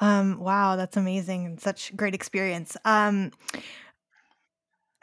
[0.00, 2.76] Um, wow, that's amazing and such great experience.
[2.84, 3.32] Um,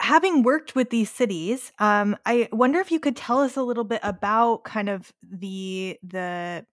[0.00, 3.84] having worked with these cities, um, I wonder if you could tell us a little
[3.84, 6.66] bit about kind of the the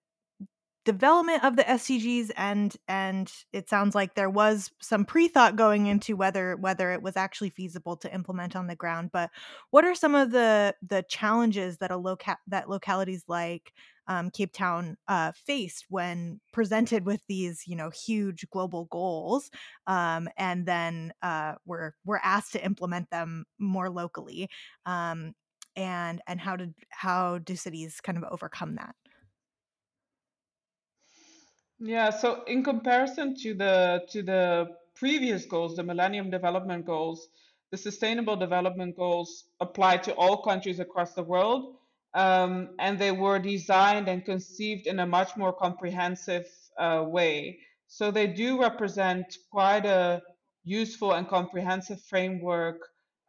[0.86, 6.16] development of the SDGs and and it sounds like there was some pre-thought going into
[6.16, 9.28] whether whether it was actually feasible to implement on the ground but
[9.72, 13.72] what are some of the the challenges that a local that localities like
[14.08, 19.50] um, Cape Town uh, faced when presented with these you know huge global goals
[19.88, 24.48] um, and then uh, were were asked to implement them more locally
[24.86, 25.34] um,
[25.74, 28.94] and and how did how do cities kind of overcome that
[31.78, 37.28] yeah, so in comparison to the to the previous goals, the Millennium Development Goals,
[37.70, 41.76] the Sustainable Development Goals apply to all countries across the world,
[42.14, 46.46] um, and they were designed and conceived in a much more comprehensive
[46.78, 47.58] uh, way.
[47.88, 50.22] So they do represent quite a
[50.64, 52.80] useful and comprehensive framework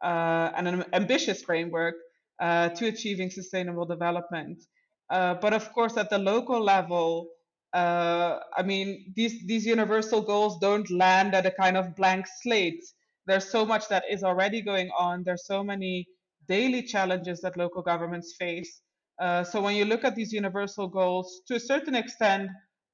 [0.02, 1.94] uh, and an ambitious framework
[2.40, 4.64] uh, to achieving sustainable development.
[5.10, 7.28] Uh, but of course, at the local level,
[7.74, 12.84] uh, I mean, these these universal goals don't land at a kind of blank slate.
[13.26, 15.22] There's so much that is already going on.
[15.24, 16.08] There's so many
[16.48, 18.80] daily challenges that local governments face.
[19.20, 22.50] Uh, so when you look at these universal goals, to a certain extent,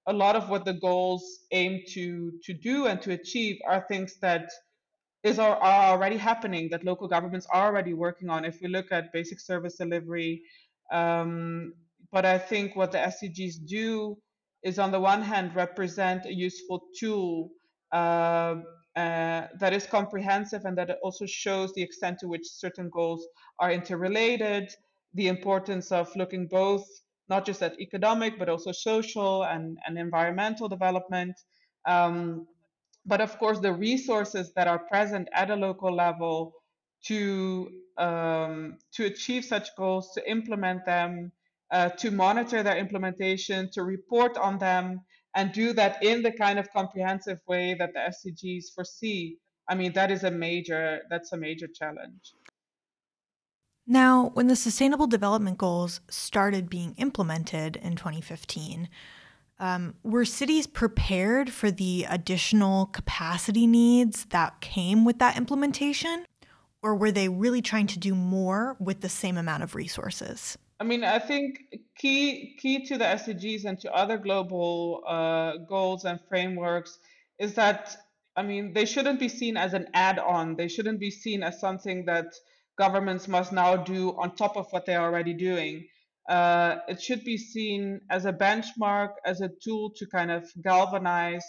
[0.08, 4.16] a lot of what the goals aim to to do and to achieve are things
[4.20, 4.50] that
[5.22, 8.44] is are, are already happening that local governments are already working on.
[8.44, 10.42] If we look at basic service delivery,
[10.92, 11.74] um,
[12.12, 14.18] but I think what the SDGs do
[14.64, 17.50] is on the one hand represent a useful tool
[17.92, 18.56] uh,
[18.96, 23.26] uh, that is comprehensive and that also shows the extent to which certain goals
[23.58, 24.70] are interrelated,
[25.14, 26.86] the importance of looking both
[27.28, 31.34] not just at economic but also social and, and environmental development.
[31.86, 32.46] Um,
[33.06, 36.54] but of course, the resources that are present at a local level
[37.06, 41.30] to um, to achieve such goals, to implement them,
[41.70, 45.00] uh, to monitor their implementation, to report on them,
[45.34, 49.38] and do that in the kind of comprehensive way that the SDGs foresee.
[49.68, 52.34] I mean, that is a major that's a major challenge.
[53.86, 58.88] Now, when the Sustainable Development Goals started being implemented in 2015,
[59.58, 66.24] um, were cities prepared for the additional capacity needs that came with that implementation?
[66.82, 70.58] Or were they really trying to do more with the same amount of resources?
[70.84, 71.60] I mean, I think
[71.96, 76.98] key key to the SDGs and to other global uh, goals and frameworks
[77.38, 77.96] is that
[78.36, 80.56] I mean they shouldn't be seen as an add-on.
[80.56, 82.34] They shouldn't be seen as something that
[82.76, 85.88] governments must now do on top of what they're already doing.
[86.28, 91.46] Uh, it should be seen as a benchmark, as a tool to kind of galvanize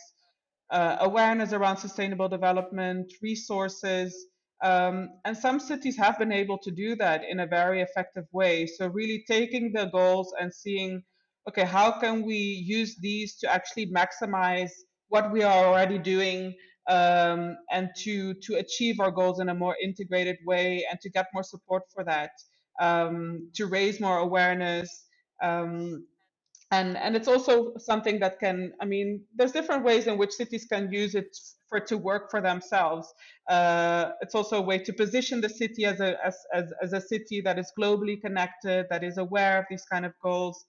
[0.69, 4.27] uh, awareness around sustainable development, resources,
[4.63, 8.65] um, and some cities have been able to do that in a very effective way.
[8.65, 11.03] So, really taking the goals and seeing,
[11.49, 14.71] okay, how can we use these to actually maximize
[15.09, 16.55] what we are already doing
[16.89, 21.27] um, and to to achieve our goals in a more integrated way and to get
[21.33, 22.31] more support for that,
[22.79, 25.05] um, to raise more awareness.
[25.43, 26.05] Um,
[26.71, 30.65] and and it's also something that can i mean there's different ways in which cities
[30.65, 31.37] can use it
[31.67, 33.13] for to work for themselves.
[33.49, 37.01] Uh, it's also a way to position the city as a as, as, as a
[37.01, 40.65] city that is globally connected that is aware of these kind of goals.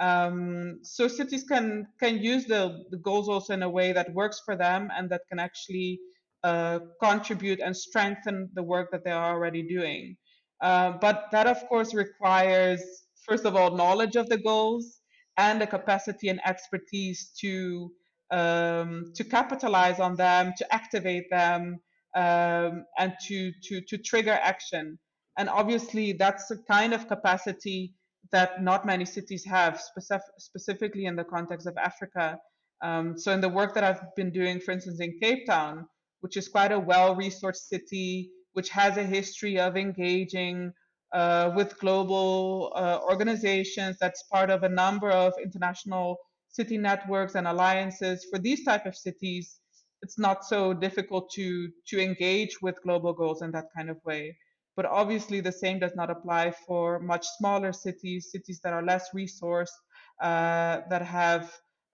[0.00, 4.40] Um, so cities can can use the, the goals also in a way that works
[4.44, 6.00] for them and that can actually
[6.42, 10.16] uh, contribute and strengthen the work that they are already doing.
[10.60, 12.82] Uh, but that of course requires
[13.26, 15.00] first of all knowledge of the goals
[15.36, 17.90] and the capacity and expertise to
[18.30, 21.80] um, to capitalize on them, to activate them,
[22.16, 24.98] um, and to, to to trigger action.
[25.36, 27.94] And obviously, that's the kind of capacity
[28.32, 32.38] that not many cities have, specific, specifically in the context of Africa.
[32.82, 35.86] Um, so, in the work that I've been doing, for instance, in Cape Town,
[36.20, 40.72] which is quite a well-resourced city, which has a history of engaging
[41.14, 43.96] uh, with global uh, organizations.
[44.00, 48.26] That's part of a number of international city networks and alliances.
[48.30, 49.60] For these type of cities
[50.04, 51.46] it's not so difficult to
[51.90, 54.36] to engage with global goals in that kind of way.
[54.76, 59.06] But obviously the same does not apply for much smaller cities cities that are less
[59.20, 59.78] resourced
[60.20, 61.44] uh, that have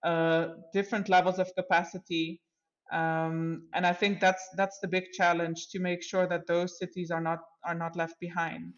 [0.03, 0.43] uh,
[0.73, 2.41] different levels of capacity.
[3.01, 7.11] Um, and I think that's that's the big challenge to make sure that those cities
[7.13, 8.73] are not are not left behind.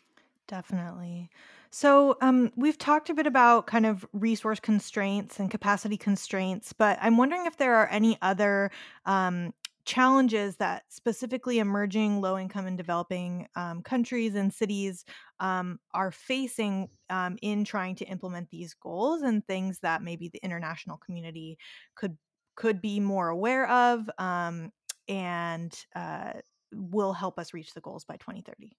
[0.49, 1.31] Definitely.
[1.71, 6.99] So, um, we've talked a bit about kind of resource constraints and capacity constraints, but
[7.01, 8.71] I'm wondering if there are any other
[9.07, 15.05] um, challenges that specifically emerging low income and developing um, countries and cities
[15.41, 20.41] um, are facing um, in trying to implement these goals and things that maybe the
[20.43, 21.57] international community
[21.95, 22.19] could
[22.57, 24.71] could be more aware of um,
[25.09, 26.35] and uh,
[26.73, 28.77] will help us reach the goals by 2030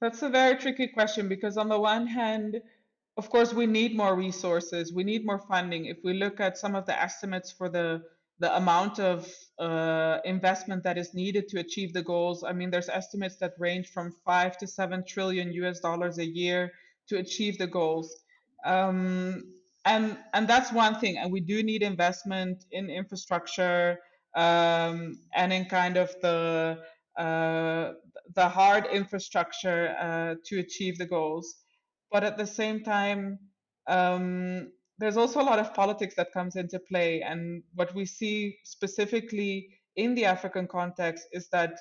[0.00, 2.60] That's a very tricky question because, on the one hand,
[3.16, 5.86] of course, we need more resources, we need more funding.
[5.86, 8.02] If we look at some of the estimates for the
[8.40, 9.28] the amount of
[9.58, 13.88] uh, investment that is needed to achieve the goals, I mean, there's estimates that range
[13.88, 16.70] from five to seven trillion US dollars a year
[17.08, 18.14] to achieve the goals.
[18.64, 19.42] Um,
[19.84, 23.98] and and that's one thing, and we do need investment in infrastructure
[24.36, 26.78] um, and in kind of the
[27.18, 31.56] the hard infrastructure uh, to achieve the goals.
[32.10, 33.38] But at the same time,
[33.88, 37.22] um, there's also a lot of politics that comes into play.
[37.22, 41.74] And what we see specifically in the African context is that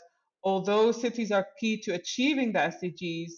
[0.44, 3.32] although cities are key to achieving the SDGs,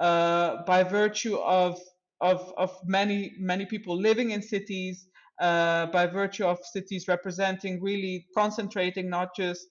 [0.00, 1.78] uh, by virtue of,
[2.20, 5.06] of, of many, many people living in cities,
[5.40, 9.66] uh, by virtue of cities representing really concentrating not just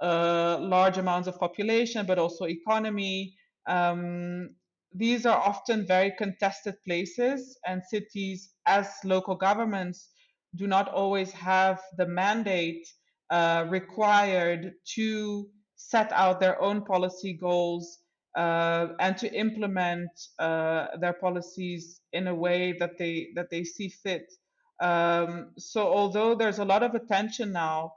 [0.00, 3.34] uh, large amounts of population, but also economy.
[3.66, 4.50] Um,
[4.94, 10.10] these are often very contested places, and cities, as local governments,
[10.56, 12.86] do not always have the mandate
[13.30, 17.98] uh, required to set out their own policy goals
[18.36, 23.88] uh, and to implement uh, their policies in a way that they that they see
[23.88, 24.32] fit.
[24.80, 27.92] Um, so, although there's a lot of attention now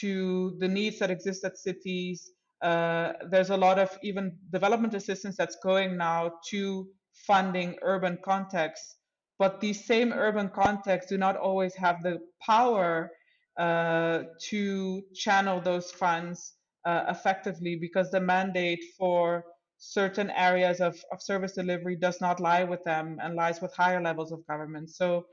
[0.00, 2.32] to the needs that exist at cities.
[2.62, 6.86] Uh, there's a lot of even development assistance that's going now to
[7.26, 8.96] funding urban contexts.
[9.38, 13.10] But these same urban contexts do not always have the power
[13.58, 19.44] uh, to channel those funds uh, effectively because the mandate for
[19.78, 24.00] certain areas of, of service delivery does not lie with them and lies with higher
[24.00, 24.88] levels of government.
[24.90, 25.26] So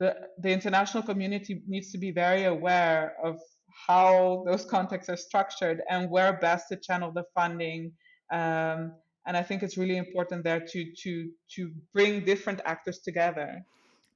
[0.00, 5.82] the, the international community needs to be very aware of how those contexts are structured
[5.90, 7.92] and where best to channel the funding.
[8.30, 8.92] Um,
[9.26, 13.64] and I think it's really important there to to to bring different actors together.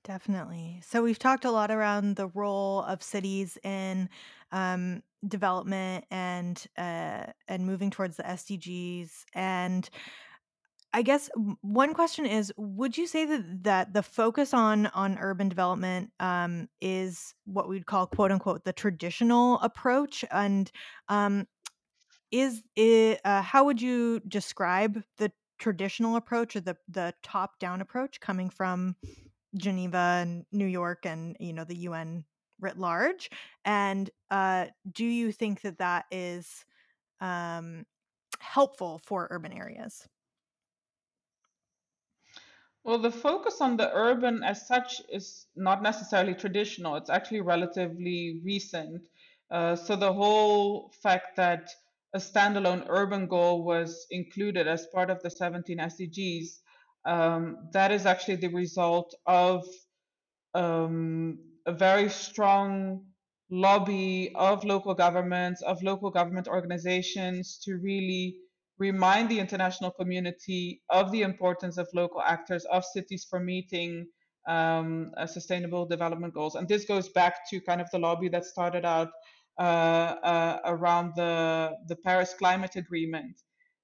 [0.05, 0.81] Definitely.
[0.83, 4.09] So we've talked a lot around the role of cities in
[4.51, 9.25] um, development and uh, and moving towards the SDGs.
[9.35, 9.89] And
[10.93, 11.31] I guess
[11.61, 16.69] one question is: Would you say that that the focus on on urban development um,
[16.81, 20.25] is what we'd call "quote unquote" the traditional approach?
[20.31, 20.71] And
[21.09, 21.47] um,
[22.33, 27.81] is it uh, how would you describe the traditional approach or the the top down
[27.81, 28.97] approach coming from
[29.57, 32.25] Geneva and New York and you know the UN
[32.61, 33.31] writ large?
[33.65, 36.65] And uh, do you think that that is
[37.21, 37.85] um,
[38.41, 40.09] helpful for urban areas?
[42.85, 46.97] Well, the focus on the urban as such is not necessarily traditional.
[46.97, 49.03] It's actually relatively recent.
[49.51, 51.69] Uh, so the whole fact that
[52.15, 56.61] a standalone urban goal was included as part of the 17 SDGs,
[57.05, 59.65] um, that is actually the result of
[60.55, 63.05] um, a very strong
[63.51, 68.37] lobby of local governments, of local government organizations to really
[68.81, 74.07] remind the international community of the importance of local actors, of cities for meeting
[74.49, 76.55] um, uh, sustainable development goals.
[76.55, 79.11] And this goes back to kind of the lobby that started out
[79.59, 83.37] uh, uh, around the, the Paris Climate Agreement.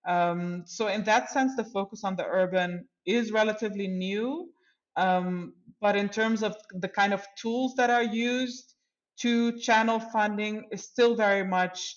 [0.08, 4.48] Um, so, in that sense, the focus on the urban is relatively new.
[4.96, 8.74] Um, but in terms of the kind of tools that are used
[9.20, 11.96] to channel funding, is still very much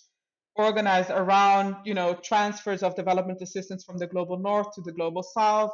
[0.60, 5.24] organized around you know transfers of development assistance from the global north to the global
[5.24, 5.72] south.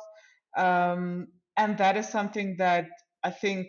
[0.57, 1.27] Um,
[1.57, 2.85] and that is something that
[3.23, 3.67] i think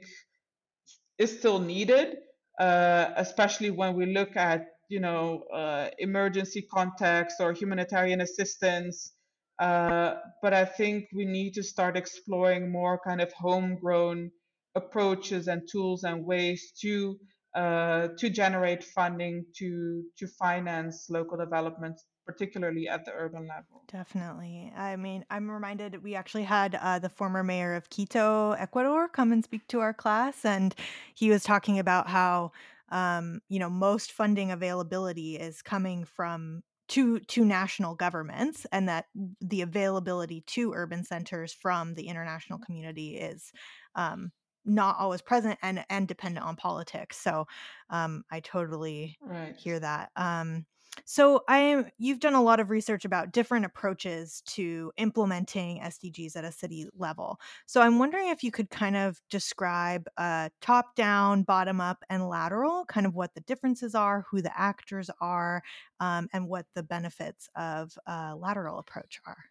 [1.19, 2.17] is still needed
[2.59, 9.13] uh, especially when we look at you know uh, emergency context or humanitarian assistance.
[9.59, 14.31] Uh, but i think we need to start exploring more kind of homegrown
[14.75, 17.17] approaches and tools and ways to
[17.57, 23.85] uh, to generate funding to to finance local development particularly at the urban level.
[23.91, 24.73] Definitely.
[24.77, 29.33] I mean i'm reminded we actually had uh, the former mayor of quito ecuador come
[29.33, 30.75] and speak to our class and
[31.15, 32.53] he was talking about how
[32.91, 39.07] um, you know most funding availability is coming from to to national governments and that
[39.41, 43.51] the availability to urban centers from the international community is
[43.95, 44.31] um,
[44.67, 47.17] not always present and and dependent on politics.
[47.19, 47.47] So
[47.91, 49.55] um, I totally right.
[49.57, 50.11] hear that.
[50.17, 50.67] Um,
[51.05, 56.37] so I am you've done a lot of research about different approaches to implementing SDGs
[56.37, 57.39] at a city level.
[57.67, 62.29] So I'm wondering if you could kind of describe uh, top down, bottom up, and
[62.29, 65.63] lateral, kind of what the differences are, who the actors are,
[66.01, 69.45] um, and what the benefits of a lateral approach are.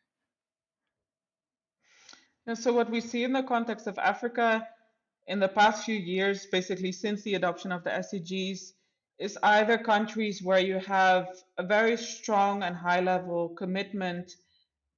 [2.47, 4.68] Yeah, so what we see in the context of Africa
[5.28, 8.73] in the past few years, basically since the adoption of the SDGs,
[9.19, 14.32] is either countries where you have a very strong and high level commitment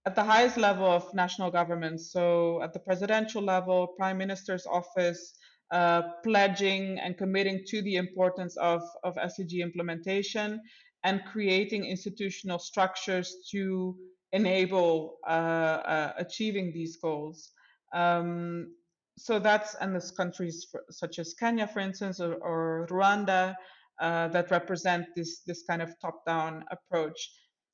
[0.06, 2.12] at the highest level of national governments.
[2.12, 5.34] So at the presidential level, prime minister's office,
[5.72, 10.62] uh, pledging and committing to the importance of, of SDG implementation
[11.04, 13.96] and creating institutional structures to
[14.32, 17.52] enable uh, uh, achieving these goals.
[17.94, 18.74] Um,
[19.18, 23.56] so that's and there's countries for, such as Kenya, for instance, or, or Rwanda
[24.00, 27.20] uh, that represent this this kind of top-down approach.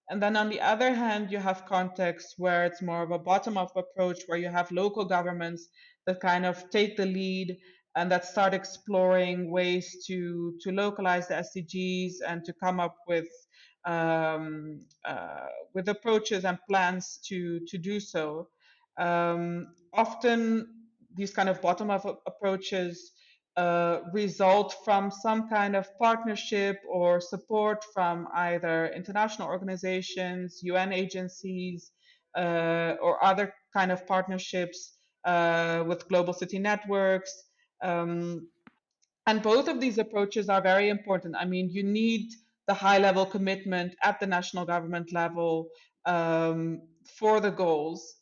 [0.10, 3.72] And then on the other hand, you have contexts where it's more of a bottom-up
[3.76, 5.68] approach, where you have local governments
[6.06, 7.58] that kind of take the lead
[7.96, 13.28] and that start exploring ways to to localize the SDGs and to come up with
[13.86, 18.48] um, uh, with approaches and plans to to do so.
[18.98, 20.83] Um, often
[21.16, 23.12] these kind of bottom up approaches
[23.56, 31.92] uh, result from some kind of partnership or support from either international organizations, UN agencies,
[32.36, 37.32] uh, or other kind of partnerships uh, with global city networks.
[37.84, 38.48] Um,
[39.28, 41.36] and both of these approaches are very important.
[41.38, 42.32] I mean, you need
[42.68, 45.68] the high level commitment at the national government level
[46.06, 46.82] um,
[47.20, 48.16] for the goals.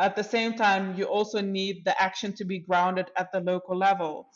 [0.00, 3.76] At the same time, you also need the action to be grounded at the local
[3.76, 4.28] level.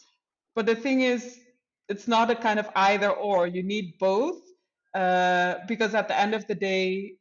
[0.55, 1.41] But the thing is,
[1.89, 3.47] it's not a kind of either or.
[3.47, 4.41] You need both
[4.95, 7.15] uh, because at the end of the day,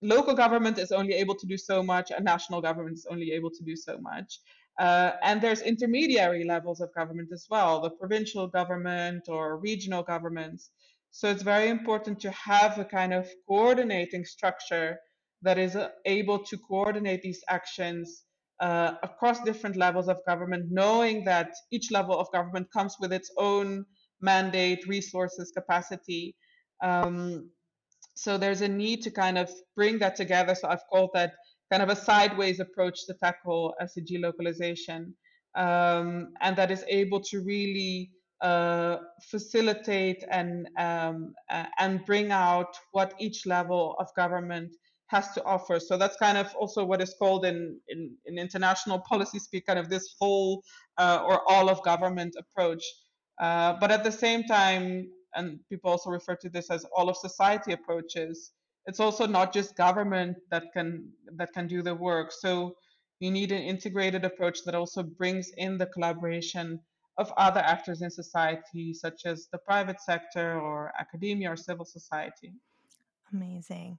[0.00, 3.50] local government is only able to do so much and national government is only able
[3.50, 4.40] to do so much.
[4.78, 10.70] Uh, and there's intermediary levels of government as well, the provincial government or regional governments.
[11.10, 14.98] So it's very important to have a kind of coordinating structure
[15.42, 18.24] that is uh, able to coordinate these actions
[18.60, 23.30] uh, across different levels of government, knowing that each level of government comes with its
[23.38, 23.84] own
[24.20, 26.36] mandate, resources, capacity.
[26.82, 27.50] Um,
[28.14, 30.54] so there's a need to kind of bring that together.
[30.54, 31.32] So I've called that
[31.72, 35.14] kind of a sideways approach to tackle SDG localization,
[35.56, 38.10] um, and that is able to really
[38.42, 38.98] uh,
[39.30, 44.70] facilitate and um, uh, and bring out what each level of government
[45.12, 45.78] has to offer.
[45.78, 49.78] So that's kind of also what is called in, in, in international policy speak, kind
[49.78, 50.64] of this whole
[50.98, 52.82] uh, or all of government approach.
[53.40, 57.16] Uh, but at the same time, and people also refer to this as all of
[57.16, 58.52] society approaches,
[58.86, 61.08] it's also not just government that can
[61.38, 62.28] that can do the work.
[62.44, 62.74] So
[63.20, 66.80] you need an integrated approach that also brings in the collaboration
[67.18, 72.52] of other actors in society, such as the private sector or academia or civil society.
[73.32, 73.98] Amazing.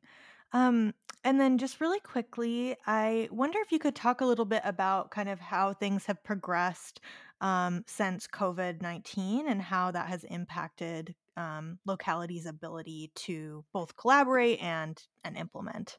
[0.54, 0.93] Um,
[1.24, 5.10] and then just really quickly, I wonder if you could talk a little bit about
[5.10, 7.01] kind of how things have progressed
[7.41, 14.62] um, since COVID 19 and how that has impacted um, localities' ability to both collaborate
[14.62, 15.97] and, and implement.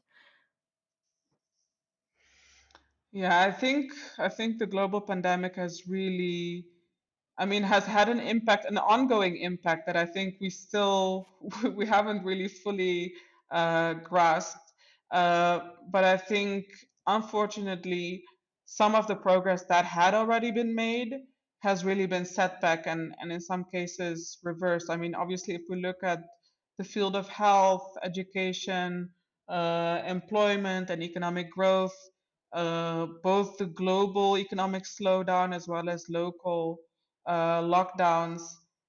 [3.11, 6.65] Yeah, I think I think the global pandemic has really
[7.37, 11.27] I mean, has had an impact, an ongoing impact that I think we still
[11.75, 13.13] we haven't really fully
[13.49, 14.73] grasped.
[15.11, 15.59] Uh,
[15.91, 16.65] but I think,
[17.07, 18.23] unfortunately,
[18.65, 21.13] some of the progress that had already been made
[21.59, 24.89] has really been set back and, and in some cases reversed.
[24.89, 26.19] I mean, obviously, if we look at
[26.77, 29.09] the field of health, education,
[29.47, 31.95] uh, employment, and economic growth,
[32.53, 36.79] uh, both the global economic slowdown as well as local
[37.27, 38.41] uh, lockdowns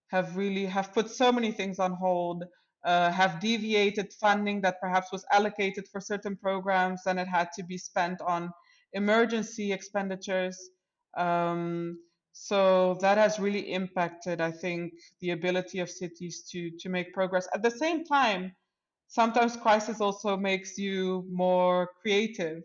[0.08, 2.44] have really have put so many things on hold,
[2.86, 7.64] uh, have deviated funding that perhaps was allocated for certain programs and it had to
[7.64, 8.50] be spent on
[8.92, 10.70] emergency expenditures.
[11.16, 11.98] Um,
[12.32, 17.48] so that has really impacted, I think, the ability of cities to to make progress.
[17.54, 18.54] At the same time,
[19.08, 22.62] sometimes crisis also makes you more creative.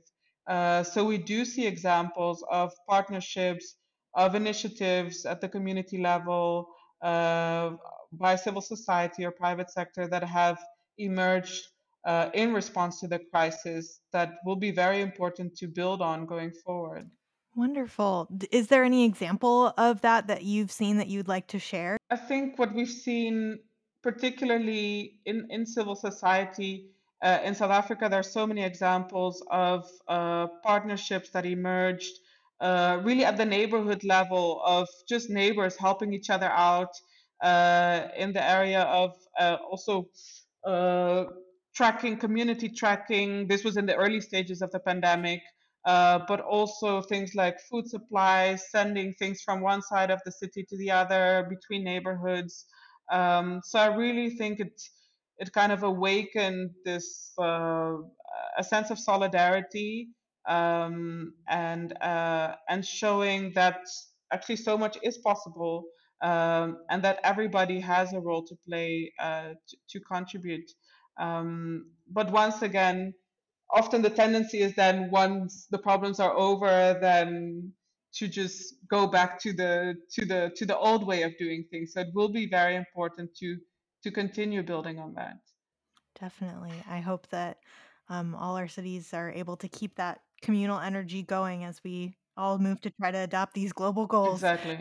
[0.47, 3.75] Uh, so we do see examples of partnerships
[4.13, 6.67] of initiatives at the community level
[7.01, 7.71] uh,
[8.11, 10.59] by civil society or private sector that have
[10.97, 11.67] emerged
[12.05, 16.51] uh, in response to the crisis that will be very important to build on going
[16.51, 17.09] forward.
[17.55, 18.27] Wonderful.
[18.49, 21.97] Is there any example of that that you've seen that you'd like to share?
[22.09, 23.59] I think what we've seen,
[24.01, 26.91] particularly in, in civil society,
[27.21, 32.17] uh, in South Africa, there are so many examples of uh, partnerships that emerged
[32.61, 36.93] uh, really at the neighborhood level of just neighbors helping each other out
[37.43, 40.09] in the area of uh, also
[40.65, 41.25] uh,
[41.75, 43.47] tracking, community tracking.
[43.47, 45.41] This was in the early stages of the pandemic,
[45.85, 50.65] uh, but also things like food supplies, sending things from one side of the city
[50.69, 52.65] to the other between neighborhoods.
[53.11, 54.81] Um, so I really think it
[55.37, 57.33] it kind of awakened this
[58.57, 60.09] a sense of solidarity
[60.47, 63.79] um, and uh, and showing that
[64.33, 65.85] actually so much is possible
[66.21, 70.69] um, and that everybody has a role to play uh, to, to, contribute.
[71.17, 73.13] Um, but once again,
[73.71, 77.73] often the tendency is then once the problems are over, then
[78.13, 81.93] to just go back to the to the to the old way of doing things.
[81.93, 83.57] So it will be very important to
[84.03, 85.37] to continue building on that.
[86.19, 87.57] Definitely, I hope that
[88.09, 92.59] um, all our cities are able to keep that communal energy going as we all
[92.59, 94.35] move to try to adopt these global goals.
[94.35, 94.79] Exactly.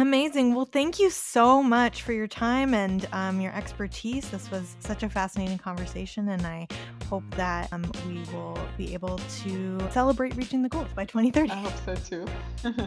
[0.00, 0.54] Amazing.
[0.54, 4.30] Well, thank you so much for your time and um, your expertise.
[4.30, 6.68] This was such a fascinating conversation, and I
[7.10, 11.50] hope that um, we will be able to celebrate reaching the goals by 2030.
[11.50, 11.94] I hope so
[12.64, 12.86] too.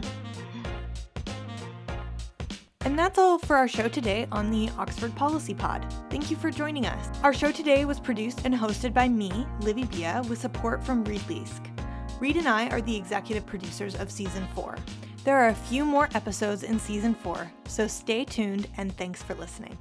[2.80, 5.86] And that's all for our show today on the Oxford Policy Pod.
[6.10, 7.08] Thank you for joining us.
[7.22, 11.22] Our show today was produced and hosted by me, Livy Bia, with support from Reed
[11.22, 11.70] Leask.
[12.20, 14.76] Reed and I are the executive producers of Season 4.
[15.24, 19.34] There are a few more episodes in Season 4, so stay tuned and thanks for
[19.34, 19.78] listening.